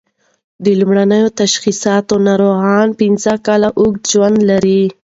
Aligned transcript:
د 0.63 0.65
لومړني 0.79 1.21
تشخیص 1.39 1.79
ناروغان 2.27 2.87
پنځه 2.99 3.31
کاله 3.45 3.69
اوږد 3.79 4.03
ژوند 4.11 4.37
لري. 4.49 4.83